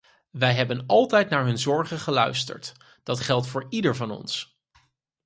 Wij 0.31 0.53
hebben 0.53 0.85
altijd 0.85 1.29
naar 1.29 1.45
hun 1.45 1.57
zorgen 1.57 1.99
geluisterd; 1.99 2.73
dat 3.03 3.19
geldt 3.19 3.47
voor 3.47 3.65
ieder 3.69 3.95
van 3.95 4.11
ons. 4.11 4.59